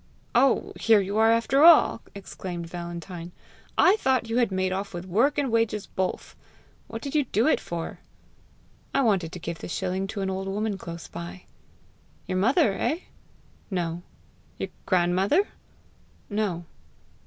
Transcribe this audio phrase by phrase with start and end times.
[0.33, 3.31] "Oh, here you are after all!" exclaimed Valentine.
[3.77, 6.35] "I thought you had made off with work and wages both!
[6.87, 7.99] What did you do it for?"
[8.95, 11.43] "I wanted to give the shilling to an old woman close by."
[12.25, 13.01] "Your mother eh?"
[13.69, 14.01] "No."
[14.57, 15.49] "Your grandmother?"
[16.31, 16.65] "No."